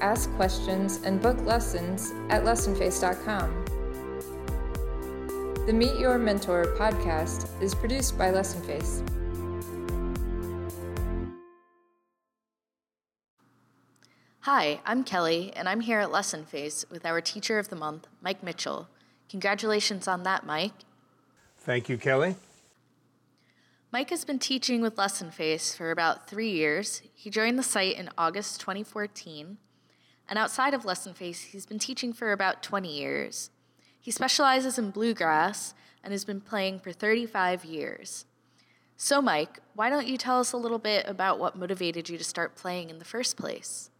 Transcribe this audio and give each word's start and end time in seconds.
ask 0.00 0.30
questions, 0.36 1.00
and 1.04 1.20
book 1.20 1.40
lessons 1.44 2.12
at 2.28 2.44
lessonface.com. 2.44 3.64
The 5.66 5.72
Meet 5.72 5.98
Your 6.00 6.18
Mentor 6.18 6.74
podcast 6.78 7.46
is 7.62 7.74
produced 7.74 8.18
by 8.18 8.30
Lessonface. 8.30 9.06
Hi, 14.40 14.80
I'm 14.86 15.04
Kelly, 15.04 15.52
and 15.54 15.68
I'm 15.68 15.80
here 15.80 16.00
at 16.00 16.08
Lessonface 16.08 16.90
with 16.90 17.04
our 17.04 17.20
Teacher 17.20 17.58
of 17.58 17.68
the 17.68 17.76
Month, 17.76 18.08
Mike 18.22 18.42
Mitchell. 18.42 18.88
Congratulations 19.28 20.08
on 20.08 20.22
that, 20.24 20.44
Mike. 20.44 20.72
Thank 21.58 21.88
you, 21.88 21.98
Kelly. 21.98 22.36
Mike 23.92 24.10
has 24.10 24.24
been 24.24 24.38
teaching 24.38 24.80
with 24.80 24.96
Lessonface 24.96 25.76
for 25.76 25.90
about 25.90 26.28
three 26.28 26.50
years. 26.50 27.02
He 27.14 27.28
joined 27.28 27.58
the 27.58 27.62
site 27.62 27.96
in 27.96 28.08
August 28.16 28.60
2014, 28.60 29.58
and 30.30 30.38
outside 30.38 30.72
of 30.72 30.84
Lessonface, 30.84 31.46
he's 31.46 31.66
been 31.66 31.80
teaching 31.80 32.12
for 32.12 32.30
about 32.30 32.62
20 32.62 32.88
years. 32.88 33.50
He 34.00 34.12
specializes 34.12 34.78
in 34.78 34.92
bluegrass 34.92 35.74
and 36.04 36.12
has 36.12 36.24
been 36.24 36.40
playing 36.40 36.78
for 36.78 36.92
35 36.92 37.64
years. 37.64 38.24
So, 38.96 39.20
Mike, 39.20 39.58
why 39.74 39.90
don't 39.90 40.06
you 40.06 40.16
tell 40.16 40.38
us 40.38 40.52
a 40.52 40.56
little 40.56 40.78
bit 40.78 41.04
about 41.08 41.40
what 41.40 41.56
motivated 41.56 42.08
you 42.08 42.16
to 42.16 42.24
start 42.24 42.54
playing 42.54 42.90
in 42.90 43.00
the 43.00 43.04
first 43.04 43.36
place? 43.36 43.90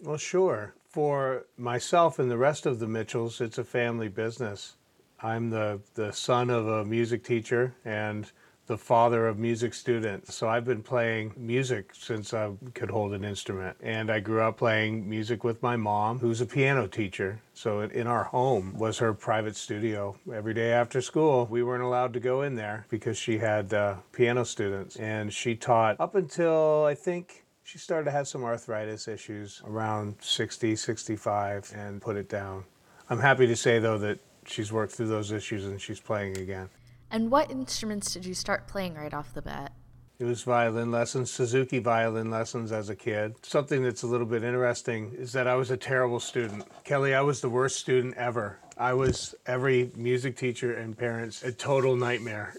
Well, 0.00 0.16
sure. 0.16 0.74
For 0.88 1.46
myself 1.58 2.20
and 2.20 2.30
the 2.30 2.38
rest 2.38 2.64
of 2.64 2.78
the 2.78 2.86
Mitchells, 2.86 3.40
it's 3.40 3.58
a 3.58 3.64
family 3.64 4.08
business. 4.08 4.76
I'm 5.20 5.50
the, 5.50 5.80
the 5.94 6.12
son 6.12 6.50
of 6.50 6.68
a 6.68 6.84
music 6.84 7.24
teacher 7.24 7.74
and 7.84 8.30
the 8.66 8.76
father 8.76 9.26
of 9.28 9.38
music 9.38 9.74
students. 9.74 10.34
So 10.34 10.48
I've 10.48 10.64
been 10.64 10.82
playing 10.82 11.32
music 11.36 11.90
since 11.94 12.34
I 12.34 12.50
could 12.74 12.90
hold 12.90 13.12
an 13.12 13.24
instrument. 13.24 13.76
And 13.82 14.10
I 14.10 14.20
grew 14.20 14.42
up 14.42 14.58
playing 14.58 15.08
music 15.08 15.44
with 15.44 15.62
my 15.62 15.76
mom, 15.76 16.18
who's 16.18 16.40
a 16.40 16.46
piano 16.46 16.86
teacher. 16.86 17.40
So 17.54 17.80
in 17.80 18.06
our 18.06 18.24
home 18.24 18.74
was 18.76 18.98
her 18.98 19.14
private 19.14 19.56
studio. 19.56 20.16
Every 20.32 20.54
day 20.54 20.72
after 20.72 21.00
school, 21.00 21.46
we 21.50 21.62
weren't 21.62 21.84
allowed 21.84 22.12
to 22.14 22.20
go 22.20 22.42
in 22.42 22.56
there 22.56 22.86
because 22.88 23.16
she 23.16 23.38
had 23.38 23.72
uh, 23.72 23.96
piano 24.12 24.44
students. 24.44 24.96
And 24.96 25.32
she 25.32 25.54
taught 25.54 26.00
up 26.00 26.14
until 26.14 26.84
I 26.84 26.94
think 26.94 27.44
she 27.62 27.78
started 27.78 28.04
to 28.04 28.10
have 28.10 28.28
some 28.28 28.44
arthritis 28.44 29.08
issues 29.08 29.62
around 29.64 30.16
60, 30.20 30.76
65 30.76 31.72
and 31.74 32.00
put 32.00 32.16
it 32.16 32.28
down. 32.28 32.64
I'm 33.08 33.20
happy 33.20 33.46
to 33.46 33.56
say 33.56 33.78
though 33.78 33.98
that 33.98 34.18
she's 34.44 34.72
worked 34.72 34.92
through 34.92 35.08
those 35.08 35.32
issues 35.32 35.64
and 35.64 35.80
she's 35.80 36.00
playing 36.00 36.38
again. 36.38 36.68
And 37.16 37.30
what 37.30 37.50
instruments 37.50 38.12
did 38.12 38.26
you 38.26 38.34
start 38.34 38.68
playing 38.68 38.92
right 38.92 39.14
off 39.14 39.32
the 39.32 39.40
bat? 39.40 39.72
It 40.18 40.24
was 40.24 40.42
violin 40.42 40.90
lessons, 40.90 41.30
Suzuki 41.30 41.78
violin 41.78 42.30
lessons 42.30 42.72
as 42.72 42.90
a 42.90 42.94
kid. 42.94 43.36
Something 43.42 43.82
that's 43.82 44.02
a 44.02 44.06
little 44.06 44.26
bit 44.26 44.44
interesting 44.44 45.12
is 45.16 45.32
that 45.32 45.46
I 45.46 45.54
was 45.54 45.70
a 45.70 45.78
terrible 45.78 46.20
student. 46.20 46.66
Kelly, 46.84 47.14
I 47.14 47.22
was 47.22 47.40
the 47.40 47.48
worst 47.48 47.80
student 47.80 48.18
ever. 48.18 48.58
I 48.76 48.92
was 48.92 49.34
every 49.46 49.90
music 49.96 50.36
teacher 50.36 50.74
and 50.74 50.94
parents 50.94 51.42
a 51.42 51.52
total 51.52 51.96
nightmare. 51.96 52.54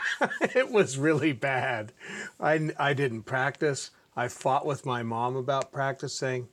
it 0.40 0.72
was 0.72 0.96
really 0.96 1.34
bad. 1.34 1.92
I, 2.40 2.70
I 2.78 2.94
didn't 2.94 3.24
practice. 3.24 3.90
I 4.16 4.28
fought 4.28 4.64
with 4.64 4.86
my 4.86 5.02
mom 5.02 5.36
about 5.36 5.70
practicing. 5.70 6.48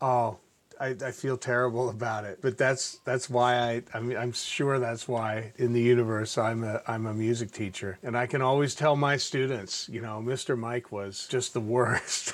Oh, 0.00 0.38
I, 0.80 0.96
I, 1.04 1.10
feel 1.10 1.36
terrible 1.36 1.88
about 1.98 2.24
it. 2.24 2.40
But 2.40 2.58
that's 2.58 2.98
that's 3.04 3.28
why 3.30 3.56
I 3.56 3.82
I 3.94 4.00
mean 4.00 4.16
I'm 4.16 4.32
sure 4.32 4.78
that's 4.78 5.08
why 5.08 5.52
in 5.56 5.72
the 5.72 5.80
universe 5.80 6.38
I'm 6.38 6.64
a 6.64 6.82
I'm 6.86 7.06
a 7.06 7.14
music 7.14 7.52
teacher. 7.52 7.98
And 8.02 8.16
I 8.16 8.26
can 8.26 8.42
always 8.42 8.74
tell 8.74 8.96
my 8.96 9.16
students, 9.16 9.88
you 9.90 10.00
know, 10.00 10.22
Mr. 10.24 10.58
Mike 10.58 10.92
was 10.92 11.26
just 11.28 11.54
the 11.54 11.60
worst 11.76 12.32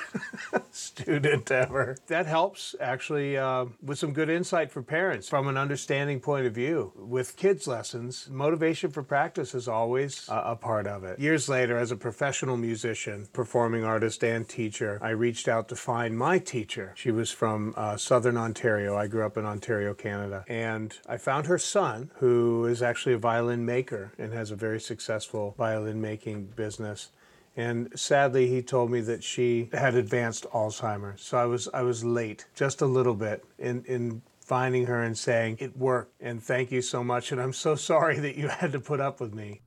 student 0.71 1.51
ever. 1.51 1.97
That 2.07 2.27
helps 2.27 2.75
actually 2.81 3.37
uh, 3.37 3.67
with 3.83 3.99
some 3.99 4.13
good 4.13 4.31
insight 4.31 4.71
for 4.71 4.83
parents 4.83 5.29
from 5.29 5.49
an 5.49 5.57
understanding 5.57 6.21
point 6.21 6.47
of 6.47 6.55
view. 6.55 6.93
With 6.97 7.37
kids 7.37 7.67
lessons, 7.67 8.29
motivation 8.31 8.91
for 8.91 9.03
practice 9.03 9.55
is 9.55 9.69
always 9.69 10.29
a, 10.29 10.53
a 10.53 10.57
part 10.57 10.87
of 10.87 11.05
it. 11.05 11.19
Years 11.19 11.49
later, 11.49 11.79
as 11.79 11.91
a 11.91 11.97
professional 11.97 12.57
musician, 12.57 13.29
performing 13.33 13.85
artist, 13.85 14.23
and 14.25 14.49
teacher, 14.49 14.99
I 15.03 15.11
reached 15.11 15.49
out 15.49 15.69
to 15.69 15.77
find 15.77 16.17
my 16.17 16.39
teacher. 16.39 16.93
She 16.97 17.11
was 17.11 17.31
from 17.31 17.75
uh, 17.77 17.97
Southern 17.97 18.32
Northern 18.33 18.51
Ontario. 18.51 18.97
I 18.97 19.07
grew 19.09 19.27
up 19.27 19.37
in 19.37 19.45
Ontario, 19.45 19.95
Canada. 19.95 20.45
And 20.49 20.97
I 21.07 21.17
found 21.19 21.47
her 21.47 21.59
son, 21.59 22.11
who 22.17 22.67
is 22.67 22.83
actually 22.83 23.15
a 23.15 23.19
violin 23.19 23.65
maker 23.67 24.13
and 24.19 24.33
has 24.33 24.51
a 24.51 24.57
very 24.57 24.81
successful 24.81 25.55
violin 25.59 26.01
making 26.01 26.47
business. 26.57 27.11
And 27.57 27.93
sadly, 27.95 28.49
he 28.49 28.63
told 28.63 28.91
me 28.91 29.01
that 29.03 29.23
she 29.23 29.69
had 29.73 29.95
advanced 29.95 30.47
Alzheimer's. 30.55 31.21
So 31.21 31.37
I 31.37 31.45
was 31.45 31.69
I 31.75 31.83
was 31.83 32.03
late, 32.03 32.47
just 32.55 32.81
a 32.81 32.87
little 32.87 33.15
bit, 33.15 33.45
in 33.59 33.85
in 33.85 34.23
finding 34.41 34.87
her 34.87 35.03
and 35.03 35.17
saying 35.17 35.59
it 35.61 35.77
worked. 35.77 36.15
And 36.21 36.43
thank 36.43 36.73
you 36.73 36.81
so 36.81 37.05
much. 37.05 37.31
And 37.33 37.41
I'm 37.41 37.53
so 37.53 37.75
sorry 37.93 38.19
that 38.21 38.37
you 38.37 38.49
had 38.49 38.73
to 38.73 38.81
put 38.81 39.01
up 39.01 39.21
with 39.21 39.35
me. 39.35 39.61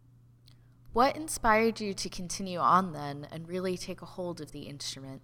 What 0.94 1.16
inspired 1.16 1.80
you 1.80 1.94
to 1.94 2.10
continue 2.10 2.58
on 2.58 2.94
then 2.94 3.28
and 3.32 3.48
really 3.48 3.78
take 3.78 4.02
a 4.02 4.06
hold 4.06 4.42
of 4.42 4.52
the 4.52 4.62
instrument? 4.62 5.22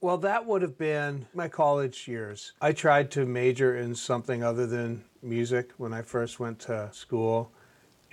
Well, 0.00 0.18
that 0.18 0.44
would 0.44 0.60
have 0.60 0.76
been 0.76 1.26
my 1.32 1.48
college 1.48 2.06
years. 2.06 2.52
I 2.60 2.72
tried 2.72 3.10
to 3.12 3.24
major 3.24 3.76
in 3.76 3.94
something 3.94 4.44
other 4.44 4.66
than 4.66 5.04
music 5.22 5.72
when 5.78 5.94
I 5.94 6.02
first 6.02 6.38
went 6.38 6.58
to 6.60 6.90
school 6.92 7.50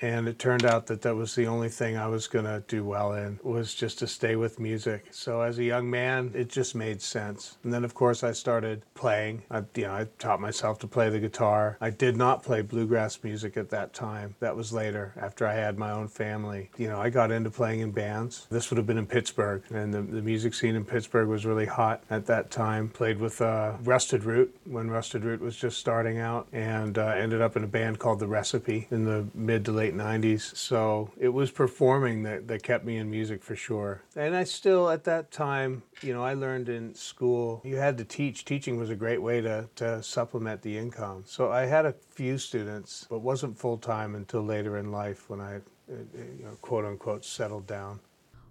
and 0.01 0.27
it 0.27 0.39
turned 0.39 0.65
out 0.65 0.87
that 0.87 1.01
that 1.01 1.15
was 1.15 1.35
the 1.35 1.47
only 1.47 1.69
thing 1.69 1.97
I 1.97 2.07
was 2.07 2.27
going 2.27 2.45
to 2.45 2.63
do 2.67 2.83
well 2.83 3.13
in 3.13 3.39
was 3.43 3.73
just 3.73 3.99
to 3.99 4.07
stay 4.07 4.35
with 4.35 4.59
music. 4.59 5.05
So 5.11 5.41
as 5.41 5.59
a 5.59 5.63
young 5.63 5.89
man, 5.89 6.31
it 6.33 6.49
just 6.49 6.75
made 6.75 7.01
sense. 7.01 7.57
And 7.63 7.73
then 7.73 7.83
of 7.83 7.93
course 7.93 8.23
I 8.23 8.31
started 8.31 8.83
playing. 8.95 9.43
I, 9.49 9.63
you 9.75 9.83
know, 9.83 9.93
I 9.93 10.07
taught 10.19 10.41
myself 10.41 10.79
to 10.79 10.87
play 10.87 11.09
the 11.09 11.19
guitar. 11.19 11.77
I 11.79 11.89
did 11.89 12.17
not 12.17 12.43
play 12.43 12.61
bluegrass 12.61 13.23
music 13.23 13.57
at 13.57 13.69
that 13.69 13.93
time. 13.93 14.35
That 14.39 14.55
was 14.55 14.73
later 14.73 15.13
after 15.17 15.47
I 15.47 15.53
had 15.53 15.77
my 15.77 15.91
own 15.91 16.07
family. 16.07 16.69
You 16.77 16.87
know, 16.87 16.99
I 16.99 17.09
got 17.09 17.31
into 17.31 17.49
playing 17.49 17.81
in 17.81 17.91
bands. 17.91 18.47
This 18.49 18.69
would 18.69 18.77
have 18.77 18.87
been 18.87 18.97
in 18.97 19.07
Pittsburgh 19.07 19.63
and 19.71 19.93
the, 19.93 20.01
the 20.01 20.21
music 20.21 20.53
scene 20.53 20.75
in 20.75 20.85
Pittsburgh 20.85 21.27
was 21.27 21.45
really 21.45 21.65
hot 21.65 22.03
at 22.09 22.25
that 22.27 22.51
time. 22.51 22.89
Played 22.89 23.19
with 23.19 23.41
uh, 23.41 23.73
Rusted 23.83 24.23
Root 24.23 24.55
when 24.65 24.89
Rusted 24.89 25.23
Root 25.23 25.41
was 25.41 25.55
just 25.55 25.77
starting 25.77 26.19
out 26.19 26.47
and 26.51 26.97
uh, 26.97 27.07
ended 27.07 27.41
up 27.41 27.55
in 27.55 27.63
a 27.63 27.67
band 27.67 27.99
called 27.99 28.19
The 28.19 28.27
Recipe 28.27 28.87
in 28.91 29.05
the 29.05 29.27
mid 29.33 29.65
to 29.65 29.71
late 29.71 29.82
late 29.83 29.95
90s. 29.95 30.55
So 30.55 31.11
it 31.17 31.27
was 31.27 31.51
performing 31.51 32.23
that, 32.23 32.47
that 32.47 32.63
kept 32.63 32.85
me 32.85 32.97
in 32.97 33.09
music 33.09 33.44
for 33.44 33.55
sure. 33.55 34.01
And 34.16 34.33
I 34.35 34.45
still, 34.45 34.89
at 34.89 35.03
that 35.03 35.31
time, 35.31 35.83
you 36.01 36.13
know, 36.13 36.23
I 36.23 36.35
learned 36.35 36.69
in 36.69 36.95
school, 36.95 37.61
you 37.66 37.75
had 37.75 37.97
to 37.97 38.05
teach. 38.05 38.45
Teaching 38.45 38.77
was 38.77 38.89
a 38.89 38.95
great 38.95 39.22
way 39.22 39.41
to, 39.41 39.67
to 39.75 40.01
supplement 40.01 40.61
the 40.61 40.77
income. 40.77 41.23
So 41.25 41.51
I 41.51 41.66
had 41.66 41.85
a 41.85 41.95
few 42.11 42.38
students, 42.38 43.05
but 43.09 43.19
wasn't 43.19 43.59
full 43.59 43.77
time 43.77 44.16
until 44.16 44.41
later 44.41 44.77
in 44.77 44.91
life 44.91 45.29
when 45.29 45.41
I, 45.41 45.55
uh, 45.55 45.95
you 46.16 46.45
know, 46.45 46.55
quote 46.61 46.85
unquote, 46.85 47.25
settled 47.25 47.67
down. 47.67 47.99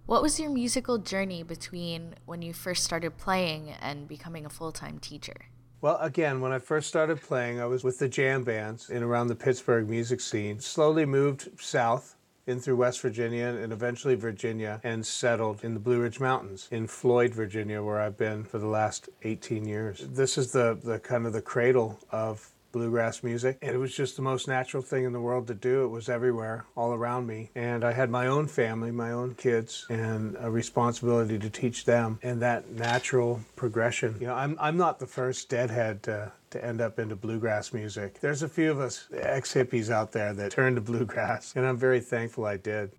What 0.05 0.21
was 0.21 0.39
your 0.39 0.51
musical 0.51 0.97
journey 0.99 1.41
between 1.43 2.15
when 2.25 2.41
you 2.41 2.53
first 2.53 2.83
started 2.83 3.17
playing 3.17 3.71
and 3.71 4.07
becoming 4.07 4.45
a 4.45 4.49
full 4.49 4.71
time 4.71 4.99
teacher? 4.99 5.47
Well, 5.83 5.97
again, 5.99 6.39
when 6.39 6.53
I 6.53 6.59
first 6.59 6.87
started 6.87 7.21
playing, 7.21 7.59
I 7.59 7.65
was 7.65 7.83
with 7.83 7.99
the 7.99 8.07
jam 8.07 8.45
bands 8.45 8.89
in 8.89 9.03
around 9.03 9.27
the 9.27 9.35
Pittsburgh 9.35 9.89
music 9.89 10.21
scene. 10.21 10.61
Slowly 10.61 11.05
moved 11.05 11.49
south 11.59 12.15
in 12.47 12.61
through 12.61 12.77
West 12.77 13.01
Virginia 13.01 13.47
and 13.47 13.73
eventually 13.73 14.15
Virginia 14.15 14.79
and 14.85 15.05
settled 15.05 15.61
in 15.61 15.73
the 15.73 15.81
Blue 15.81 15.99
Ridge 15.99 16.21
Mountains 16.21 16.69
in 16.71 16.87
Floyd, 16.87 17.33
Virginia, 17.33 17.83
where 17.83 17.99
I've 17.99 18.17
been 18.17 18.45
for 18.45 18.59
the 18.59 18.67
last 18.67 19.09
18 19.23 19.67
years. 19.67 20.07
This 20.09 20.37
is 20.37 20.53
the, 20.53 20.79
the 20.81 20.99
kind 20.99 21.25
of 21.25 21.33
the 21.33 21.41
cradle 21.41 21.99
of 22.11 22.52
bluegrass 22.73 23.23
music. 23.23 23.57
And 23.61 23.73
it 23.73 23.77
was 23.77 23.95
just 23.95 24.17
the 24.17 24.21
most 24.21 24.49
natural 24.49 24.83
thing 24.83 25.05
in 25.05 25.13
the 25.13 25.21
world 25.21 25.47
to 25.47 25.53
do. 25.53 25.85
It 25.85 25.87
was 25.87 26.09
everywhere, 26.09 26.65
all 26.75 26.93
around 26.93 27.25
me. 27.25 27.51
And 27.55 27.85
I 27.85 27.93
had 27.93 28.09
my 28.09 28.27
own 28.27 28.47
family, 28.47 28.91
my 28.91 29.11
own 29.11 29.35
kids, 29.35 29.85
and 29.89 30.35
a 30.41 30.51
responsibility 30.51 31.39
to 31.39 31.49
teach 31.49 31.85
them. 31.85 32.19
And 32.21 32.41
that 32.41 32.69
natural 32.71 33.39
progression. 33.55 34.17
You 34.19 34.27
know, 34.27 34.35
I'm, 34.35 34.57
I'm 34.59 34.75
not 34.75 34.99
the 34.99 35.07
first 35.07 35.47
deadhead 35.47 36.03
to, 36.03 36.33
to 36.49 36.65
end 36.65 36.81
up 36.81 36.99
into 36.99 37.15
bluegrass 37.15 37.71
music. 37.71 38.19
There's 38.19 38.43
a 38.43 38.49
few 38.49 38.69
of 38.69 38.81
us 38.81 39.07
ex 39.15 39.53
hippies 39.53 39.89
out 39.89 40.11
there 40.11 40.33
that 40.33 40.51
turned 40.51 40.75
to 40.75 40.81
bluegrass, 40.81 41.53
and 41.55 41.65
I'm 41.65 41.77
very 41.77 42.01
thankful 42.01 42.45
I 42.45 42.57
did. 42.57 42.91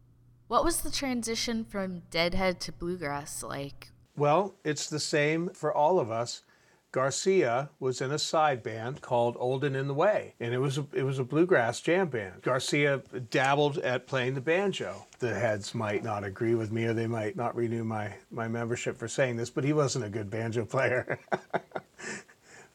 What 0.46 0.64
was 0.64 0.82
the 0.82 0.90
transition 0.90 1.64
from 1.64 2.02
deadhead 2.10 2.60
to 2.60 2.72
bluegrass 2.72 3.42
like? 3.42 3.90
Well, 4.16 4.54
it's 4.62 4.88
the 4.88 5.00
same 5.00 5.48
for 5.50 5.74
all 5.74 5.98
of 5.98 6.10
us. 6.10 6.42
Garcia 6.94 7.70
was 7.80 8.00
in 8.00 8.12
a 8.12 8.20
side 8.20 8.62
band 8.62 9.00
called 9.00 9.36
Old 9.40 9.64
and 9.64 9.74
in 9.74 9.88
the 9.88 9.94
Way, 9.94 10.34
and 10.38 10.54
it 10.54 10.58
was 10.58 10.78
a, 10.78 10.86
it 10.92 11.02
was 11.02 11.18
a 11.18 11.24
bluegrass 11.24 11.80
jam 11.80 12.06
band. 12.06 12.42
Garcia 12.42 13.02
dabbled 13.30 13.78
at 13.78 14.06
playing 14.06 14.34
the 14.34 14.40
banjo. 14.40 15.04
The 15.18 15.34
heads 15.34 15.74
might 15.74 16.04
not 16.04 16.22
agree 16.22 16.54
with 16.54 16.70
me, 16.70 16.84
or 16.84 16.92
they 16.92 17.08
might 17.08 17.34
not 17.34 17.56
renew 17.56 17.82
my 17.82 18.14
my 18.30 18.46
membership 18.46 18.96
for 18.96 19.08
saying 19.08 19.38
this, 19.38 19.50
but 19.50 19.64
he 19.64 19.72
wasn't 19.72 20.04
a 20.04 20.08
good 20.08 20.30
banjo 20.30 20.64
player. 20.74 21.18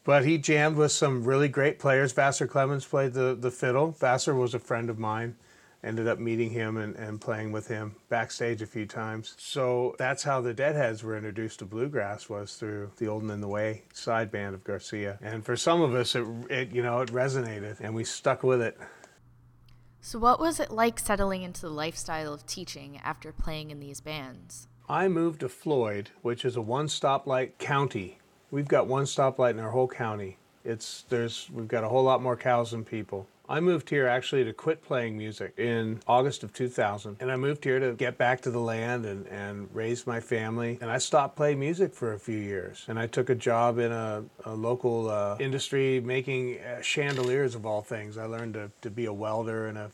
but 0.04 0.26
he 0.26 0.36
jammed 0.36 0.76
with 0.76 0.92
some 0.92 1.24
really 1.24 1.48
great 1.48 1.78
players. 1.78 2.12
Vassar 2.12 2.46
Clements 2.46 2.84
played 2.84 3.14
the 3.14 3.34
the 3.34 3.50
fiddle. 3.50 3.92
Vassar 3.92 4.34
was 4.34 4.52
a 4.52 4.58
friend 4.58 4.90
of 4.90 4.98
mine. 4.98 5.36
Ended 5.82 6.06
up 6.08 6.18
meeting 6.18 6.50
him 6.50 6.76
and, 6.76 6.94
and 6.96 7.20
playing 7.20 7.52
with 7.52 7.68
him 7.68 7.96
backstage 8.10 8.60
a 8.60 8.66
few 8.66 8.84
times. 8.84 9.34
So 9.38 9.94
that's 9.98 10.22
how 10.22 10.42
the 10.42 10.52
Deadheads 10.52 11.02
were 11.02 11.16
introduced 11.16 11.60
to 11.60 11.64
bluegrass 11.64 12.28
was 12.28 12.54
through 12.56 12.90
the 12.98 13.06
Old 13.06 13.22
and 13.22 13.30
in 13.30 13.40
the 13.40 13.48
Way 13.48 13.84
side 13.94 14.30
band 14.30 14.54
of 14.54 14.62
Garcia. 14.62 15.18
And 15.22 15.44
for 15.44 15.56
some 15.56 15.80
of 15.80 15.94
us, 15.94 16.14
it, 16.14 16.26
it 16.50 16.72
you 16.72 16.82
know 16.82 17.00
it 17.00 17.10
resonated, 17.10 17.80
and 17.80 17.94
we 17.94 18.04
stuck 18.04 18.42
with 18.42 18.60
it. 18.60 18.78
So, 20.02 20.18
what 20.18 20.40
was 20.40 20.60
it 20.60 20.70
like 20.70 20.98
settling 20.98 21.42
into 21.42 21.60
the 21.60 21.70
lifestyle 21.70 22.32
of 22.32 22.46
teaching 22.46 22.98
after 23.04 23.32
playing 23.32 23.70
in 23.70 23.80
these 23.80 24.00
bands? 24.00 24.66
I 24.88 25.08
moved 25.08 25.40
to 25.40 25.48
Floyd, 25.48 26.10
which 26.22 26.44
is 26.44 26.56
a 26.56 26.62
one 26.62 26.86
stoplight 26.86 27.58
county. 27.58 28.18
We've 28.50 28.66
got 28.66 28.86
one 28.86 29.04
stoplight 29.04 29.50
in 29.50 29.60
our 29.60 29.70
whole 29.70 29.88
county. 29.88 30.38
It's 30.64 31.04
there's 31.08 31.48
we've 31.52 31.68
got 31.68 31.84
a 31.84 31.88
whole 31.88 32.02
lot 32.02 32.22
more 32.22 32.36
cows 32.36 32.70
than 32.70 32.84
people. 32.84 33.28
I 33.50 33.58
moved 33.58 33.90
here 33.90 34.06
actually 34.06 34.44
to 34.44 34.52
quit 34.52 34.80
playing 34.80 35.18
music 35.18 35.54
in 35.58 35.98
August 36.06 36.44
of 36.44 36.52
2000. 36.52 37.16
And 37.18 37.32
I 37.32 37.36
moved 37.36 37.64
here 37.64 37.80
to 37.80 37.94
get 37.94 38.16
back 38.16 38.42
to 38.42 38.50
the 38.52 38.60
land 38.60 39.04
and, 39.04 39.26
and 39.26 39.68
raise 39.74 40.06
my 40.06 40.20
family. 40.20 40.78
And 40.80 40.88
I 40.88 40.98
stopped 40.98 41.34
playing 41.34 41.58
music 41.58 41.92
for 41.92 42.12
a 42.12 42.18
few 42.18 42.38
years. 42.38 42.84
And 42.86 42.96
I 42.96 43.08
took 43.08 43.28
a 43.28 43.34
job 43.34 43.78
in 43.78 43.90
a, 43.90 44.22
a 44.44 44.54
local 44.54 45.10
uh, 45.10 45.36
industry 45.40 45.98
making 45.98 46.60
uh, 46.60 46.80
chandeliers 46.80 47.56
of 47.56 47.66
all 47.66 47.82
things. 47.82 48.16
I 48.16 48.26
learned 48.26 48.54
to, 48.54 48.70
to 48.82 48.90
be 48.90 49.06
a 49.06 49.12
welder 49.12 49.66
and 49.66 49.76
a 49.76 49.90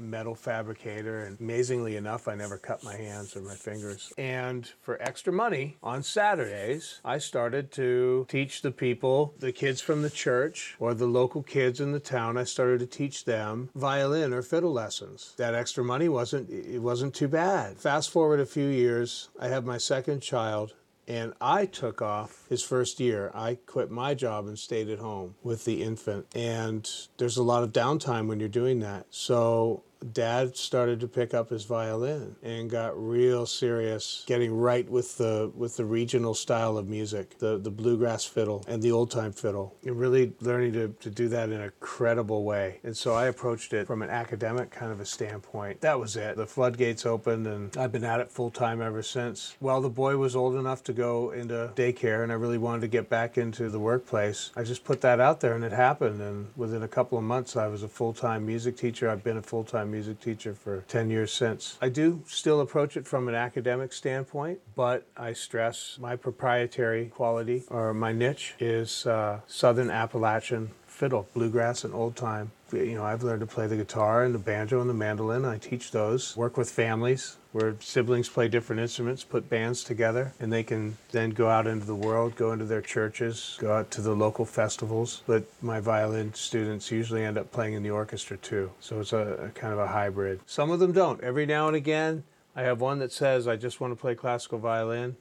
metal 0.00 0.34
fabricator. 0.34 1.24
And 1.24 1.40
amazingly 1.40 1.96
enough, 1.96 2.28
I 2.28 2.34
never 2.34 2.58
cut 2.58 2.84
my 2.84 2.96
hands 2.96 3.36
or 3.36 3.40
my 3.40 3.54
fingers. 3.54 4.12
And 4.18 4.70
for 4.80 5.00
extra 5.02 5.32
money 5.32 5.76
on 5.82 6.02
Saturdays, 6.02 7.00
I 7.04 7.18
started 7.18 7.72
to 7.72 8.26
teach 8.28 8.62
the 8.62 8.70
people, 8.70 9.34
the 9.38 9.52
kids 9.52 9.80
from 9.80 10.02
the 10.02 10.10
church 10.10 10.76
or 10.78 10.94
the 10.94 11.06
local 11.06 11.42
kids 11.42 11.80
in 11.80 11.92
the 11.92 12.00
town, 12.00 12.36
I 12.36 12.44
started 12.44 12.80
to 12.80 12.86
teach 12.86 13.24
them 13.24 13.70
violin 13.74 14.32
or 14.32 14.42
fiddle 14.42 14.72
lessons. 14.72 15.34
That 15.36 15.54
extra 15.54 15.84
money 15.84 16.08
wasn't 16.08 16.50
it 16.50 16.80
wasn't 16.80 17.14
too 17.14 17.28
bad. 17.28 17.78
Fast 17.78 18.10
forward 18.10 18.40
a 18.40 18.46
few 18.46 18.66
years, 18.66 19.28
I 19.38 19.48
have 19.48 19.64
my 19.64 19.78
second 19.78 20.20
child 20.20 20.74
and 21.10 21.32
I 21.40 21.66
took 21.66 22.00
off 22.00 22.46
his 22.48 22.62
first 22.62 23.00
year. 23.00 23.32
I 23.34 23.56
quit 23.66 23.90
my 23.90 24.14
job 24.14 24.46
and 24.46 24.56
stayed 24.56 24.88
at 24.88 25.00
home 25.00 25.34
with 25.42 25.64
the 25.64 25.82
infant. 25.82 26.26
And 26.36 26.88
there's 27.18 27.36
a 27.36 27.42
lot 27.42 27.64
of 27.64 27.72
downtime 27.72 28.28
when 28.28 28.38
you're 28.38 28.48
doing 28.48 28.78
that. 28.78 29.06
So 29.10 29.82
dad 30.12 30.56
started 30.56 31.00
to 31.00 31.08
pick 31.08 31.34
up 31.34 31.50
his 31.50 31.64
violin 31.64 32.34
and 32.42 32.70
got 32.70 32.92
real 32.96 33.44
serious 33.44 34.24
getting 34.26 34.54
right 34.54 34.88
with 34.88 35.18
the 35.18 35.50
with 35.54 35.76
the 35.76 35.84
regional 35.84 36.34
style 36.34 36.78
of 36.78 36.88
music 36.88 37.38
the 37.38 37.58
the 37.58 37.70
bluegrass 37.70 38.24
fiddle 38.24 38.64
and 38.66 38.82
the 38.82 38.90
old 38.90 39.10
time 39.10 39.32
fiddle 39.32 39.76
and 39.84 39.98
really 39.98 40.32
learning 40.40 40.72
to, 40.72 40.88
to 41.00 41.10
do 41.10 41.28
that 41.28 41.50
in 41.50 41.60
a 41.60 41.70
credible 41.72 42.44
way. 42.44 42.80
And 42.82 42.96
so 42.96 43.14
i 43.14 43.26
approached 43.26 43.72
it 43.72 43.86
from 43.86 44.02
an 44.02 44.10
academic 44.10 44.70
kind 44.70 44.90
of 44.90 45.00
a 45.00 45.06
standpoint. 45.06 45.80
That 45.80 46.00
was 46.00 46.16
it. 46.16 46.36
The 46.36 46.46
floodgates 46.46 47.04
opened 47.04 47.46
and 47.46 47.76
i've 47.76 47.92
been 47.92 48.04
at 48.04 48.20
it 48.20 48.30
full 48.30 48.50
time 48.50 48.80
ever 48.80 49.02
since. 49.02 49.54
Well 49.60 49.80
the 49.80 49.90
boy 49.90 50.16
was 50.16 50.34
old 50.34 50.56
enough 50.56 50.82
to 50.84 50.92
go 50.92 51.30
into 51.30 51.72
daycare 51.74 52.22
and 52.22 52.32
i 52.32 52.34
really 52.34 52.58
wanted 52.58 52.80
to 52.80 52.88
get 52.88 53.10
back 53.10 53.36
into 53.36 53.68
the 53.68 53.80
workplace 53.80 54.50
i 54.56 54.62
just 54.62 54.84
put 54.84 55.00
that 55.02 55.20
out 55.20 55.40
there 55.40 55.54
and 55.54 55.64
it 55.64 55.72
happened. 55.72 56.20
And 56.20 56.48
within 56.56 56.82
a 56.82 56.88
couple 56.88 57.18
of 57.18 57.24
months 57.24 57.56
i 57.56 57.66
was 57.66 57.82
a 57.82 57.88
full-time 57.88 58.46
music 58.46 58.76
teacher. 58.76 59.10
I've 59.10 59.22
been 59.24 59.36
a 59.36 59.42
full-time 59.42 59.89
music 59.90 60.20
teacher 60.20 60.54
for 60.54 60.82
10 60.88 61.10
years 61.10 61.32
since. 61.32 61.78
I 61.80 61.88
do 61.88 62.22
still 62.26 62.60
approach 62.60 62.96
it 62.96 63.06
from 63.06 63.28
an 63.28 63.34
academic 63.34 63.92
standpoint, 63.92 64.60
but 64.74 65.06
I 65.16 65.32
stress 65.32 65.98
my 66.00 66.16
proprietary 66.16 67.06
quality 67.06 67.64
or 67.68 67.92
my 67.94 68.12
niche 68.12 68.54
is 68.58 69.06
uh, 69.06 69.40
Southern 69.46 69.90
Appalachian 69.90 70.70
fiddle, 70.86 71.26
bluegrass, 71.32 71.82
and 71.84 71.94
old 71.94 72.14
time. 72.14 72.52
You 72.72 72.94
know, 72.94 73.04
I've 73.04 73.22
learned 73.22 73.40
to 73.40 73.46
play 73.46 73.66
the 73.66 73.76
guitar 73.76 74.24
and 74.24 74.34
the 74.34 74.38
banjo 74.38 74.80
and 74.80 74.88
the 74.88 74.94
mandolin. 74.94 75.44
I 75.44 75.58
teach 75.58 75.90
those. 75.90 76.36
Work 76.36 76.56
with 76.56 76.70
families 76.70 77.36
where 77.52 77.74
siblings 77.80 78.28
play 78.28 78.48
different 78.48 78.80
instruments, 78.80 79.24
put 79.24 79.48
bands 79.50 79.82
together, 79.82 80.32
and 80.38 80.52
they 80.52 80.62
can 80.62 80.96
then 81.10 81.30
go 81.30 81.48
out 81.48 81.66
into 81.66 81.84
the 81.84 81.94
world, 81.94 82.36
go 82.36 82.52
into 82.52 82.64
their 82.64 82.80
churches, 82.80 83.56
go 83.60 83.72
out 83.72 83.90
to 83.90 84.00
the 84.00 84.14
local 84.14 84.44
festivals. 84.44 85.22
But 85.26 85.44
my 85.60 85.80
violin 85.80 86.32
students 86.34 86.90
usually 86.90 87.24
end 87.24 87.38
up 87.38 87.50
playing 87.50 87.74
in 87.74 87.82
the 87.82 87.90
orchestra 87.90 88.36
too. 88.36 88.70
So 88.80 89.00
it's 89.00 89.12
a, 89.12 89.18
a 89.18 89.48
kind 89.48 89.72
of 89.72 89.78
a 89.80 89.88
hybrid. 89.88 90.40
Some 90.46 90.70
of 90.70 90.78
them 90.78 90.92
don't. 90.92 91.20
Every 91.22 91.46
now 91.46 91.66
and 91.66 91.76
again, 91.76 92.22
I 92.54 92.62
have 92.62 92.80
one 92.80 92.98
that 93.00 93.12
says, 93.12 93.48
I 93.48 93.56
just 93.56 93.80
want 93.80 93.92
to 93.92 94.00
play 94.00 94.14
classical 94.14 94.58
violin 94.58 95.16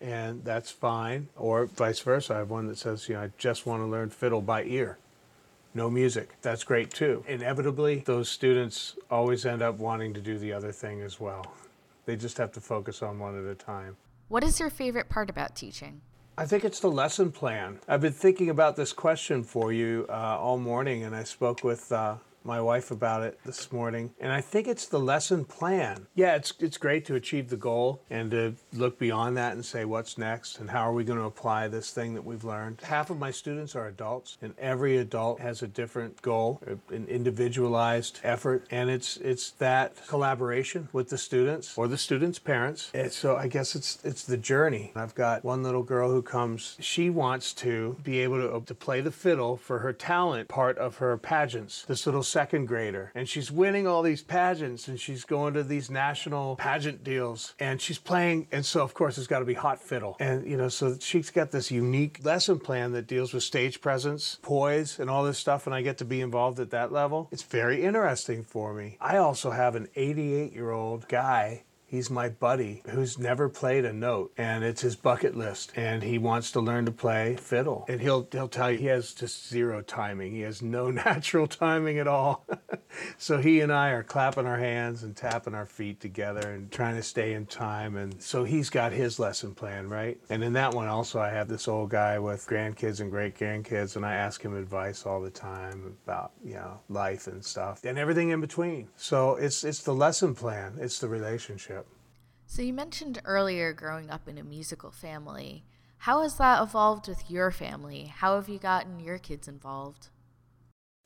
and 0.00 0.44
that's 0.44 0.70
fine. 0.70 1.28
Or 1.36 1.66
vice 1.66 2.00
versa. 2.00 2.34
I 2.34 2.38
have 2.38 2.50
one 2.50 2.68
that 2.68 2.78
says, 2.78 3.08
you 3.08 3.16
know, 3.16 3.22
I 3.22 3.30
just 3.36 3.66
want 3.66 3.82
to 3.82 3.86
learn 3.86 4.10
fiddle 4.10 4.40
by 4.40 4.64
ear 4.64 4.98
no 5.74 5.90
music. 5.90 6.30
That's 6.42 6.64
great 6.64 6.92
too. 6.92 7.24
Inevitably, 7.26 8.02
those 8.06 8.28
students 8.28 8.96
always 9.10 9.46
end 9.46 9.62
up 9.62 9.78
wanting 9.78 10.14
to 10.14 10.20
do 10.20 10.38
the 10.38 10.52
other 10.52 10.72
thing 10.72 11.00
as 11.02 11.20
well. 11.20 11.44
They 12.06 12.16
just 12.16 12.38
have 12.38 12.52
to 12.52 12.60
focus 12.60 13.02
on 13.02 13.18
one 13.18 13.38
at 13.38 13.50
a 13.50 13.54
time. 13.54 13.96
What 14.28 14.44
is 14.44 14.60
your 14.60 14.70
favorite 14.70 15.08
part 15.08 15.30
about 15.30 15.54
teaching? 15.54 16.00
I 16.36 16.46
think 16.46 16.64
it's 16.64 16.80
the 16.80 16.90
lesson 16.90 17.32
plan. 17.32 17.80
I've 17.88 18.00
been 18.00 18.12
thinking 18.12 18.48
about 18.50 18.76
this 18.76 18.92
question 18.92 19.42
for 19.42 19.72
you 19.72 20.06
uh, 20.08 20.38
all 20.38 20.56
morning, 20.56 21.02
and 21.02 21.14
I 21.14 21.24
spoke 21.24 21.64
with 21.64 21.90
uh, 21.90 22.16
my 22.44 22.60
wife 22.60 22.90
about 22.90 23.22
it 23.22 23.38
this 23.44 23.70
morning, 23.72 24.10
and 24.20 24.32
I 24.32 24.40
think 24.40 24.66
it's 24.66 24.86
the 24.86 25.00
lesson 25.00 25.44
plan. 25.44 26.06
Yeah, 26.14 26.36
it's 26.36 26.52
it's 26.60 26.78
great 26.78 27.04
to 27.06 27.14
achieve 27.14 27.48
the 27.48 27.56
goal 27.56 28.02
and 28.10 28.30
to 28.30 28.54
look 28.72 28.98
beyond 28.98 29.36
that 29.36 29.52
and 29.52 29.64
say 29.64 29.84
what's 29.84 30.18
next 30.18 30.58
and 30.58 30.70
how 30.70 30.88
are 30.88 30.92
we 30.92 31.04
going 31.04 31.18
to 31.18 31.24
apply 31.24 31.68
this 31.68 31.90
thing 31.90 32.14
that 32.14 32.24
we've 32.24 32.44
learned. 32.44 32.80
Half 32.82 33.10
of 33.10 33.18
my 33.18 33.30
students 33.30 33.74
are 33.74 33.86
adults, 33.86 34.38
and 34.40 34.54
every 34.58 34.96
adult 34.98 35.40
has 35.40 35.62
a 35.62 35.68
different 35.68 36.20
goal, 36.22 36.60
uh, 36.66 36.94
an 36.94 37.06
individualized 37.08 38.20
effort, 38.22 38.66
and 38.70 38.90
it's 38.90 39.16
it's 39.18 39.50
that 39.52 39.94
collaboration 40.06 40.88
with 40.92 41.08
the 41.10 41.18
students 41.18 41.76
or 41.76 41.88
the 41.88 41.98
students' 41.98 42.38
parents. 42.38 42.90
And 42.94 43.12
so 43.12 43.36
I 43.36 43.48
guess 43.48 43.74
it's 43.74 43.98
it's 44.04 44.24
the 44.24 44.36
journey. 44.36 44.92
I've 44.94 45.14
got 45.14 45.44
one 45.44 45.62
little 45.62 45.82
girl 45.82 46.10
who 46.10 46.22
comes. 46.22 46.76
She 46.80 47.10
wants 47.10 47.52
to 47.54 47.96
be 48.02 48.20
able 48.20 48.40
to, 48.40 48.64
to 48.64 48.74
play 48.74 49.00
the 49.00 49.12
fiddle 49.12 49.56
for 49.56 49.80
her 49.80 49.92
talent 49.92 50.48
part 50.48 50.78
of 50.78 50.96
her 50.96 51.16
pageants. 51.16 51.84
This 51.86 52.06
little 52.06 52.22
second 52.28 52.66
grader 52.66 53.12
and 53.14 53.28
she's 53.28 53.50
winning 53.50 53.86
all 53.86 54.02
these 54.02 54.22
pageants 54.22 54.88
and 54.88 54.98
she's 55.00 55.24
going 55.24 55.54
to 55.54 55.62
these 55.62 55.90
national 55.90 56.56
pageant 56.56 57.02
deals 57.02 57.54
and 57.58 57.80
she's 57.80 57.98
playing 57.98 58.46
and 58.52 58.64
so 58.64 58.82
of 58.82 58.94
course 58.94 59.18
it's 59.18 59.26
got 59.26 59.40
to 59.40 59.44
be 59.44 59.54
hot 59.54 59.80
fiddle. 59.80 60.16
And 60.20 60.46
you 60.46 60.56
know 60.56 60.68
so 60.68 60.96
she's 61.00 61.30
got 61.30 61.50
this 61.50 61.70
unique 61.70 62.20
lesson 62.24 62.58
plan 62.58 62.92
that 62.92 63.06
deals 63.06 63.32
with 63.32 63.42
stage 63.42 63.80
presence 63.80 64.38
poise 64.42 64.98
and 64.98 65.08
all 65.10 65.24
this 65.24 65.38
stuff 65.38 65.66
and 65.66 65.74
i 65.74 65.82
get 65.82 65.98
to 65.98 66.04
be 66.04 66.20
involved 66.20 66.60
at 66.60 66.70
that 66.70 66.92
level. 66.92 67.28
It's 67.32 67.42
very 67.42 67.82
interesting 67.84 68.44
for 68.44 68.72
me. 68.72 68.96
I 69.00 69.16
also 69.16 69.50
have 69.50 69.74
an 69.74 69.88
88 69.96 70.52
year 70.52 70.70
old 70.70 71.08
guy 71.08 71.64
He's 71.90 72.10
my 72.10 72.28
buddy 72.28 72.82
who's 72.90 73.18
never 73.18 73.48
played 73.48 73.86
a 73.86 73.94
note 73.94 74.34
and 74.36 74.62
it's 74.62 74.82
his 74.82 74.94
bucket 74.94 75.34
list 75.34 75.72
and 75.74 76.02
he 76.02 76.18
wants 76.18 76.52
to 76.52 76.60
learn 76.60 76.84
to 76.84 76.92
play 76.92 77.36
fiddle. 77.36 77.86
And 77.88 78.02
he'll 78.02 78.28
he'll 78.30 78.46
tell 78.46 78.70
you 78.70 78.76
he 78.76 78.86
has 78.86 79.14
just 79.14 79.48
zero 79.48 79.80
timing. 79.80 80.32
He 80.32 80.42
has 80.42 80.60
no 80.60 80.90
natural 81.08 81.46
timing 81.46 81.98
at 81.98 82.06
all. 82.06 82.46
so 83.16 83.38
he 83.38 83.60
and 83.60 83.72
I 83.72 83.88
are 83.92 84.02
clapping 84.02 84.44
our 84.44 84.58
hands 84.58 85.02
and 85.02 85.16
tapping 85.16 85.54
our 85.54 85.64
feet 85.64 85.98
together 85.98 86.50
and 86.50 86.70
trying 86.70 86.96
to 86.96 87.02
stay 87.02 87.32
in 87.32 87.46
time 87.46 87.96
and 87.96 88.22
so 88.22 88.44
he's 88.44 88.68
got 88.68 88.92
his 88.92 89.18
lesson 89.18 89.54
plan, 89.54 89.88
right? 89.88 90.20
And 90.28 90.44
in 90.44 90.52
that 90.52 90.74
one 90.74 90.88
also 90.88 91.20
I 91.20 91.30
have 91.30 91.48
this 91.48 91.68
old 91.68 91.88
guy 91.88 92.18
with 92.18 92.46
grandkids 92.46 93.00
and 93.00 93.10
great 93.10 93.34
grandkids 93.34 93.96
and 93.96 94.04
I 94.04 94.12
ask 94.12 94.42
him 94.42 94.54
advice 94.54 95.06
all 95.06 95.22
the 95.22 95.30
time 95.30 95.96
about, 96.04 96.32
you 96.44 96.54
know, 96.54 96.80
life 96.90 97.28
and 97.28 97.42
stuff 97.42 97.80
and 97.82 97.96
everything 97.96 98.28
in 98.28 98.42
between. 98.42 98.88
So 98.98 99.36
it's 99.36 99.64
it's 99.64 99.82
the 99.82 99.94
lesson 99.94 100.34
plan, 100.34 100.76
it's 100.78 100.98
the 100.98 101.08
relationship. 101.08 101.77
So, 102.50 102.62
you 102.62 102.72
mentioned 102.72 103.20
earlier 103.26 103.74
growing 103.74 104.08
up 104.08 104.26
in 104.26 104.38
a 104.38 104.42
musical 104.42 104.90
family. 104.90 105.64
How 105.98 106.22
has 106.22 106.38
that 106.38 106.62
evolved 106.62 107.06
with 107.06 107.30
your 107.30 107.50
family? 107.50 108.06
How 108.06 108.36
have 108.36 108.48
you 108.48 108.58
gotten 108.58 108.98
your 109.00 109.18
kids 109.18 109.48
involved? 109.48 110.08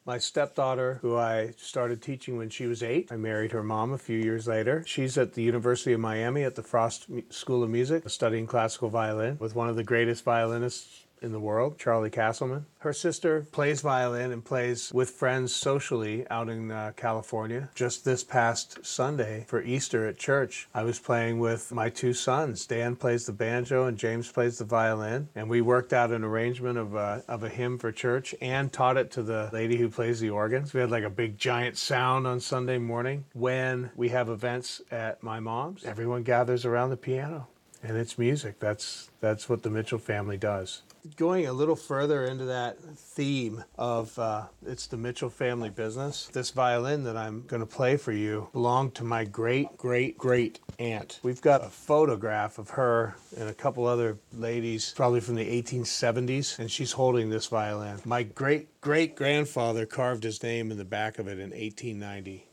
My 0.06 0.18
stepdaughter, 0.18 1.00
who 1.02 1.16
I 1.16 1.52
started 1.58 2.00
teaching 2.00 2.36
when 2.36 2.48
she 2.48 2.66
was 2.66 2.80
eight, 2.80 3.10
I 3.10 3.16
married 3.16 3.50
her 3.50 3.64
mom 3.64 3.92
a 3.92 3.98
few 3.98 4.18
years 4.18 4.46
later. 4.46 4.84
She's 4.86 5.18
at 5.18 5.34
the 5.34 5.42
University 5.42 5.92
of 5.92 6.00
Miami 6.00 6.44
at 6.44 6.54
the 6.54 6.62
Frost 6.62 7.08
School 7.30 7.64
of 7.64 7.70
Music, 7.70 8.08
studying 8.08 8.46
classical 8.46 8.88
violin 8.88 9.36
with 9.40 9.56
one 9.56 9.68
of 9.68 9.74
the 9.74 9.84
greatest 9.84 10.22
violinists 10.22 11.06
in 11.22 11.32
the 11.32 11.40
world, 11.40 11.78
Charlie 11.78 12.10
Castleman. 12.10 12.66
Her 12.78 12.92
sister 12.92 13.46
plays 13.52 13.80
violin 13.80 14.32
and 14.32 14.44
plays 14.44 14.90
with 14.92 15.10
friends 15.10 15.54
socially 15.54 16.26
out 16.30 16.48
in 16.48 16.70
uh, 16.70 16.92
California. 16.96 17.70
Just 17.74 18.04
this 18.04 18.24
past 18.24 18.84
Sunday 18.84 19.44
for 19.46 19.62
Easter 19.62 20.08
at 20.08 20.18
church, 20.18 20.68
I 20.74 20.82
was 20.82 20.98
playing 20.98 21.38
with 21.38 21.70
my 21.72 21.90
two 21.90 22.12
sons. 22.12 22.66
Dan 22.66 22.96
plays 22.96 23.24
the 23.24 23.32
banjo 23.32 23.86
and 23.86 23.96
James 23.96 24.30
plays 24.32 24.58
the 24.58 24.64
violin. 24.64 25.28
And 25.36 25.48
we 25.48 25.60
worked 25.60 25.92
out 25.92 26.10
an 26.10 26.24
arrangement 26.24 26.76
of 26.76 26.94
a, 26.94 27.22
of 27.28 27.44
a 27.44 27.48
hymn 27.48 27.78
for 27.78 27.92
church 27.92 28.34
and 28.40 28.72
taught 28.72 28.96
it 28.96 29.12
to 29.12 29.22
the 29.22 29.48
lady 29.52 29.76
who 29.76 29.88
plays 29.88 30.18
the 30.18 30.30
organ. 30.30 30.66
We 30.74 30.80
had 30.80 30.90
like 30.90 31.04
a 31.04 31.10
big 31.10 31.38
giant 31.38 31.76
sound 31.76 32.26
on 32.26 32.40
Sunday 32.40 32.78
morning. 32.78 33.24
When 33.32 33.90
we 33.94 34.08
have 34.08 34.28
events 34.28 34.82
at 34.90 35.22
my 35.22 35.38
mom's, 35.38 35.84
everyone 35.84 36.24
gathers 36.24 36.64
around 36.64 36.90
the 36.90 36.96
piano 36.96 37.46
and 37.82 37.96
it's 37.96 38.18
music. 38.18 38.58
That's 38.60 39.10
that's 39.20 39.48
what 39.48 39.62
the 39.62 39.70
Mitchell 39.70 39.98
family 39.98 40.36
does. 40.36 40.82
Going 41.16 41.46
a 41.46 41.52
little 41.52 41.74
further 41.74 42.24
into 42.26 42.44
that 42.44 42.78
theme 42.78 43.64
of 43.76 44.16
uh, 44.18 44.44
it's 44.64 44.86
the 44.86 44.96
Mitchell 44.96 45.30
family 45.30 45.70
business, 45.70 46.28
this 46.32 46.50
violin 46.50 47.02
that 47.04 47.16
I'm 47.16 47.42
going 47.46 47.60
to 47.60 47.66
play 47.66 47.96
for 47.96 48.12
you 48.12 48.48
belonged 48.52 48.94
to 48.96 49.04
my 49.04 49.24
great 49.24 49.76
great 49.76 50.16
great 50.16 50.60
aunt. 50.78 51.18
We've 51.22 51.42
got 51.42 51.64
a 51.64 51.68
photograph 51.68 52.58
of 52.58 52.70
her 52.70 53.16
and 53.36 53.48
a 53.48 53.54
couple 53.54 53.86
other 53.86 54.18
ladies, 54.32 54.92
probably 54.94 55.20
from 55.20 55.34
the 55.34 55.62
1870s, 55.62 56.58
and 56.58 56.70
she's 56.70 56.92
holding 56.92 57.30
this 57.30 57.46
violin. 57.46 58.00
My 58.04 58.22
great 58.22 58.80
great 58.80 59.16
grandfather 59.16 59.86
carved 59.86 60.22
his 60.24 60.42
name 60.42 60.70
in 60.70 60.78
the 60.78 60.84
back 60.84 61.18
of 61.18 61.26
it 61.26 61.38
in 61.38 61.50
1890. 61.50 62.46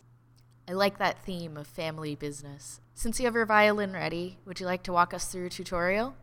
I 0.69 0.73
like 0.73 0.99
that 0.99 1.17
theme 1.23 1.57
of 1.57 1.65
family 1.65 2.13
business. 2.13 2.79
Since 2.93 3.19
you 3.19 3.25
have 3.25 3.33
your 3.33 3.47
violin 3.47 3.91
ready, 3.91 4.38
would 4.45 4.59
you 4.59 4.67
like 4.67 4.83
to 4.83 4.93
walk 4.93 5.15
us 5.15 5.25
through 5.25 5.47
a 5.47 5.49
tutorial? 5.49 6.13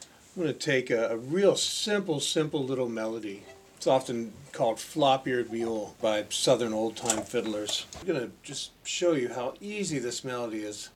I'm 0.00 0.42
going 0.42 0.54
to 0.54 0.58
take 0.58 0.88
a, 0.88 1.08
a, 1.10 1.18
real 1.18 1.54
simple, 1.54 2.18
simple 2.18 2.64
little 2.64 2.88
melody. 2.88 3.42
It's 3.76 3.86
often 3.86 4.32
called 4.52 4.80
Flop-Eared 4.80 5.52
Mule 5.52 5.94
by 6.00 6.24
Southern 6.30 6.72
old-time 6.72 7.24
fiddlers. 7.24 7.84
I'm 8.00 8.06
going 8.06 8.20
to 8.20 8.30
just 8.42 8.70
show 8.84 9.12
you 9.12 9.28
how 9.34 9.52
easy 9.60 9.98
this 9.98 10.24
melody 10.24 10.60
is. 10.60 10.88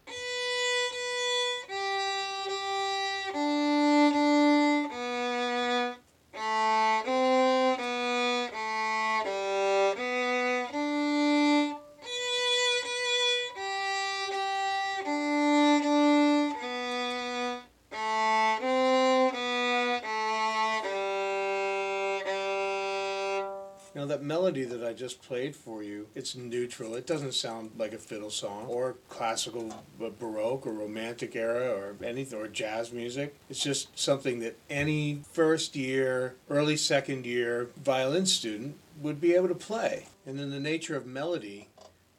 Now 23.95 24.07
that 24.07 24.23
melody 24.23 24.65
that 24.65 24.83
I 24.83 24.95
just 24.95 25.21
played 25.21 25.55
for 25.55 25.83
you, 25.83 26.07
it's 26.15 26.35
neutral. 26.35 26.95
It 26.95 27.07
doesn't 27.07 27.35
sound 27.35 27.73
like 27.77 27.93
a 27.93 27.99
fiddle 27.99 28.31
song 28.31 28.67
or 28.67 28.97
classical 29.11 29.71
uh, 30.03 30.09
baroque 30.19 30.67
or 30.67 30.73
romantic 30.73 31.37
era 31.37 31.69
or 31.69 31.97
anything 32.03 32.39
or 32.39 32.49
jazz 32.49 32.91
music. 32.91 33.35
It's 33.51 33.63
just 33.63 33.99
something 33.99 34.39
that 34.41 34.57
any 34.71 35.23
first 35.33 35.77
year, 35.77 36.37
early 36.49 36.79
second 36.79 37.27
year 37.27 37.69
violin 37.77 38.25
student 38.25 38.77
would 39.03 39.21
be 39.21 39.35
able 39.35 39.49
to 39.49 39.55
play. 39.55 40.07
And 40.25 40.41
in 40.41 40.51
the 40.51 40.61
nature 40.61 40.97
of 40.97 41.07
melody, 41.07 41.69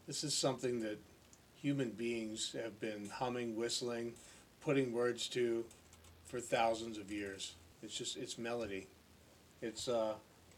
this 0.05 0.23
is 0.23 0.35
something 0.35 0.81
that 0.81 0.99
human 1.55 1.89
beings 1.89 2.55
have 2.61 2.79
been 2.79 3.09
humming, 3.11 3.55
whistling, 3.55 4.13
putting 4.61 4.93
words 4.93 5.27
to 5.29 5.65
for 6.25 6.39
thousands 6.39 6.99
of 6.99 7.11
years. 7.11 7.53
It's 7.81 7.97
just 7.97 8.15
it's 8.15 8.37
melody. 8.37 8.85
It's 9.61 9.87
uh 9.87 10.13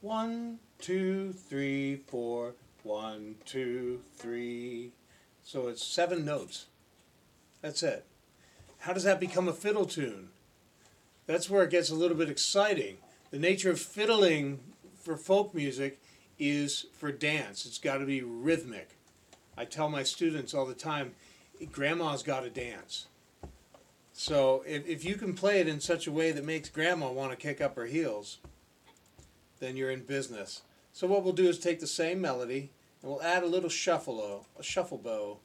one, 0.05 0.59
two, 0.79 1.33
three, 1.33 1.95
four, 1.95 2.53
one, 2.83 3.33
two, 3.43 3.99
three. 4.15 4.91
So 5.43 5.67
it's 5.67 5.83
seven 5.83 6.23
notes. 6.23 6.67
That's 7.63 7.81
it. 7.81 8.05
How 8.77 8.93
does 8.93 9.03
that 9.03 9.19
become 9.19 9.47
a 9.47 9.53
fiddle 9.53 9.85
tune? 9.85 10.29
That's 11.25 11.49
where 11.49 11.63
it 11.63 11.71
gets 11.71 11.89
a 11.89 11.95
little 11.95 12.15
bit 12.15 12.29
exciting. 12.29 12.97
The 13.31 13.39
nature 13.39 13.71
of 13.71 13.79
fiddling 13.79 14.59
for 15.01 15.17
folk 15.17 15.55
music 15.55 15.99
is 16.37 16.85
for 16.93 17.11
dance. 17.11 17.65
It's 17.65 17.79
got 17.79 17.97
to 17.97 18.05
be 18.05 18.21
rhythmic. 18.21 18.89
I 19.57 19.65
tell 19.65 19.89
my 19.89 20.03
students 20.03 20.53
all 20.53 20.67
the 20.67 20.75
time, 20.75 21.15
grandma's 21.71 22.21
got 22.21 22.41
to 22.41 22.51
dance. 22.51 23.07
So 24.13 24.63
if, 24.67 24.85
if 24.87 25.03
you 25.03 25.15
can 25.15 25.33
play 25.33 25.61
it 25.61 25.67
in 25.67 25.79
such 25.79 26.05
a 26.05 26.11
way 26.11 26.31
that 26.31 26.45
makes 26.45 26.69
grandma 26.69 27.09
want 27.09 27.31
to 27.31 27.37
kick 27.37 27.59
up 27.59 27.75
her 27.75 27.87
heels, 27.87 28.37
then 29.59 29.77
you're 29.77 29.91
in 29.91 30.01
business. 30.03 30.61
So 30.93 31.07
what 31.07 31.23
we'll 31.23 31.33
do 31.33 31.47
is 31.47 31.59
take 31.59 31.79
the 31.79 31.87
same 31.87 32.21
melody 32.21 32.71
and 33.01 33.11
we'll 33.11 33.21
add 33.21 33.43
a 33.43 33.47
little 33.47 33.69
shuffle, 33.69 34.45
a 34.57 34.63
shuffle 34.63 34.97
bow. 34.97 35.39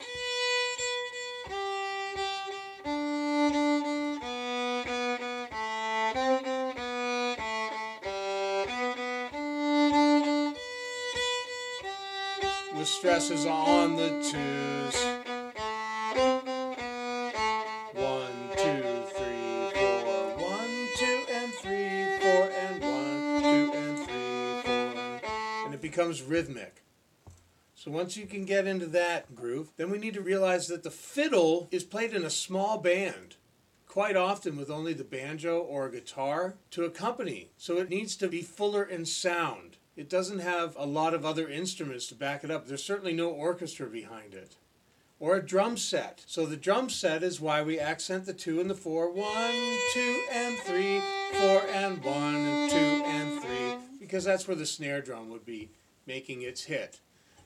With 12.77 12.89
stresses 12.89 13.45
on 13.45 13.97
the 13.97 14.09
twos. 14.31 15.10
Becomes 25.91 26.23
rhythmic. 26.23 26.83
So 27.75 27.91
once 27.91 28.17
you 28.17 28.27
can 28.27 28.45
get 28.45 28.67
into 28.67 28.87
that 28.87 29.35
groove, 29.35 29.73
then 29.77 29.91
we 29.91 29.99
need 29.99 30.15
to 30.15 30.21
realize 30.21 30.69
that 30.69 30.85
the 30.85 30.91
fiddle 30.91 31.67
is 31.73 31.83
played 31.83 32.15
in 32.15 32.25
a 32.25 32.31
small 32.31 32.79
band, 32.79 33.37
quite 33.89 34.17
often 34.17 34.57
with 34.57 34.71
only 34.71 34.93
the 34.93 35.03
banjo 35.03 35.59
or 35.59 35.89
guitar 35.89 36.55
to 36.71 36.85
accompany. 36.85 37.51
So 37.57 37.79
it 37.79 37.91
needs 37.91 38.15
to 38.17 38.29
be 38.29 38.41
fuller 38.41 38.85
in 38.85 39.05
sound. 39.05 39.79
It 39.97 40.09
doesn't 40.09 40.39
have 40.39 40.77
a 40.79 40.87
lot 40.87 41.13
of 41.13 41.25
other 41.25 41.49
instruments 41.49 42.07
to 42.07 42.15
back 42.15 42.45
it 42.45 42.53
up. 42.53 42.69
There's 42.69 42.85
certainly 42.85 43.13
no 43.13 43.31
orchestra 43.31 43.89
behind 43.89 44.33
it. 44.33 44.55
Or 45.19 45.37
a 45.37 45.45
drum 45.45 45.77
set. 45.77 46.23
So 46.27 46.47
the 46.47 46.57
drum 46.57 46.89
set 46.89 47.25
is 47.25 47.41
why 47.41 47.63
we 47.63 47.81
accent 47.81 48.27
the 48.27 48.33
two 48.33 48.61
and 48.61 48.71
the 48.71 48.77
four. 48.77 49.11
One, 49.11 49.79
two, 49.93 50.23
and 50.33 50.57
three, 50.61 51.01
four, 51.33 51.63
and 51.73 52.03
one, 52.05 52.71
two, 52.71 52.77
and 52.77 53.43
three. 53.43 53.50
Because 54.11 54.25
that's 54.25 54.49
where 54.49 54.57
the 54.57 54.67
snare 54.67 55.01
drum 55.01 55.31
would 55.31 55.47
be 55.47 55.71
making 56.05 56.43
its 56.43 56.65
hit. 56.65 56.99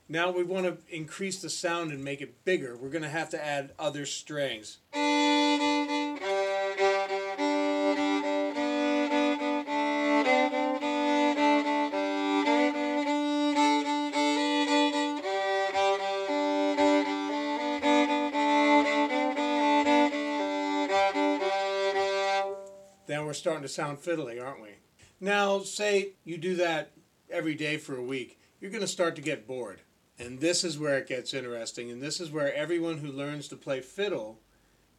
Now 0.09 0.31
we 0.31 0.43
want 0.43 0.65
to 0.65 0.79
increase 0.89 1.43
the 1.43 1.51
sound 1.51 1.93
and 1.93 2.03
make 2.03 2.23
it 2.23 2.43
bigger. 2.47 2.75
We're 2.75 2.89
going 2.89 3.03
to 3.03 3.11
have 3.11 3.29
to 3.31 3.45
add 3.45 3.73
other 3.79 4.07
strings. 4.07 4.79
Then 23.07 23.27
we're 23.27 23.35
starting 23.35 23.61
to 23.61 23.69
sound 23.69 23.99
fiddly, 23.99 24.43
aren't 24.43 24.63
we? 24.63 24.71
Now, 25.21 25.61
say 25.61 26.13
you 26.25 26.39
do 26.39 26.57
that 26.57 26.93
every 27.31 27.55
day 27.55 27.77
for 27.77 27.97
a 27.97 28.03
week, 28.03 28.39
you're 28.61 28.71
going 28.71 28.81
to 28.81 28.87
start 28.87 29.17
to 29.17 29.23
get 29.23 29.47
bored. 29.47 29.81
And 30.19 30.41
this 30.41 30.63
is 30.63 30.79
where 30.79 30.99
it 30.99 31.09
gets 31.09 31.35
interesting, 31.35 31.91
and 31.91 32.03
this 32.03 32.21
is 32.21 32.31
where 32.31 32.55
everyone 32.55 32.99
who 32.99 33.11
learns 33.11 33.49
to 33.49 33.57
play 33.57 33.81
fiddle 33.81 34.39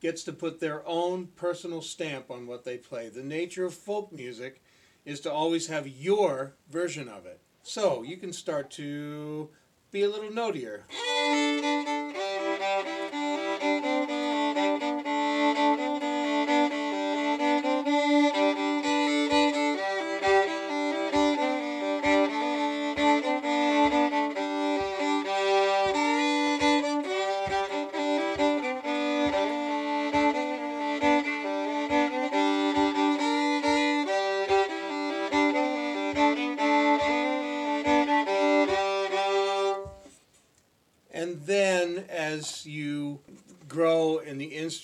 gets 0.02 0.24
to 0.24 0.34
put 0.34 0.60
their 0.60 0.86
own 0.86 1.28
personal 1.36 1.82
stamp 1.82 2.30
on 2.30 2.48
what 2.48 2.66
they 2.66 2.78
play. 2.78 3.10
The 3.10 3.24
nature 3.24 3.66
of 3.66 3.74
folk 3.74 4.12
music 4.12 4.62
is 5.06 5.22
to 5.22 5.32
always 5.32 5.68
have 5.68 5.88
your 5.88 6.56
version 6.70 7.08
of 7.08 7.26
it. 7.26 7.40
So 7.64 8.04
you 8.04 8.18
can 8.18 8.34
start 8.34 8.70
to 8.72 9.50
be 9.92 10.04
a 10.04 10.10
little 10.10 10.32
notier. 10.32 10.86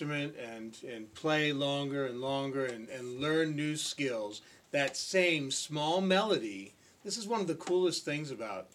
Instrument 0.02 0.36
and, 0.38 0.78
and 0.92 1.14
play 1.14 1.54
longer 1.54 2.08
and 2.08 2.22
longer 2.22 2.66
and, 2.66 2.90
and 2.90 3.20
learn 3.22 3.56
new 3.56 3.76
skills, 3.76 4.42
that 4.72 4.98
same 4.98 5.52
small 5.52 6.02
melody, 6.02 6.74
this 7.04 7.18
is 7.18 7.28
one 7.28 7.42
of 7.42 7.48
the 7.48 7.56
coolest 7.56 8.04
things 8.04 8.32
about, 8.32 8.68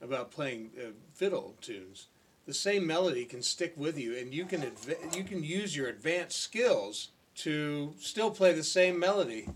about 0.00 0.30
playing 0.30 0.70
uh, 0.78 0.90
fiddle 1.12 1.54
tunes. 1.60 2.06
The 2.46 2.54
same 2.54 2.86
melody 2.86 3.26
can 3.26 3.42
stick 3.42 3.74
with 3.76 3.98
you 3.98 4.16
and 4.16 4.32
you 4.32 4.46
can, 4.46 4.62
adv- 4.62 5.14
you 5.14 5.22
can 5.22 5.44
use 5.44 5.76
your 5.76 5.88
advanced 5.88 6.40
skills 6.40 7.08
to 7.36 7.92
still 8.00 8.30
play 8.30 8.52
the 8.52 8.64
same 8.64 8.98
melody. 8.98 9.48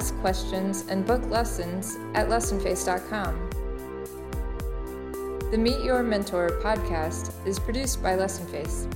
Ask 0.00 0.16
questions, 0.22 0.86
and 0.88 1.04
book 1.04 1.22
lessons 1.28 1.98
at 2.14 2.26
lessonface.com. 2.30 3.50
The 5.50 5.58
Meet 5.58 5.84
Your 5.84 6.02
Mentor 6.02 6.58
podcast 6.62 7.32
is 7.46 7.58
produced 7.58 8.02
by 8.02 8.16
Lessonface. 8.16 8.90